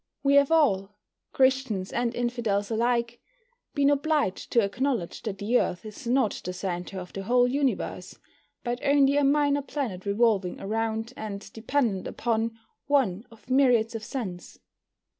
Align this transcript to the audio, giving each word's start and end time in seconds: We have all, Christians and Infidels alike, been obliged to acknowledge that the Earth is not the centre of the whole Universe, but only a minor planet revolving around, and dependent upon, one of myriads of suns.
We 0.23 0.33
have 0.37 0.51
all, 0.51 0.97
Christians 1.31 1.93
and 1.93 2.15
Infidels 2.15 2.71
alike, 2.71 3.19
been 3.75 3.91
obliged 3.91 4.51
to 4.53 4.63
acknowledge 4.63 5.21
that 5.21 5.37
the 5.37 5.59
Earth 5.59 5.85
is 5.85 6.07
not 6.07 6.41
the 6.43 6.53
centre 6.53 6.97
of 6.99 7.13
the 7.13 7.21
whole 7.21 7.47
Universe, 7.47 8.17
but 8.63 8.83
only 8.83 9.15
a 9.15 9.23
minor 9.23 9.61
planet 9.61 10.07
revolving 10.07 10.59
around, 10.59 11.13
and 11.15 11.53
dependent 11.53 12.07
upon, 12.07 12.57
one 12.87 13.25
of 13.29 13.51
myriads 13.51 13.93
of 13.93 14.03
suns. 14.03 14.57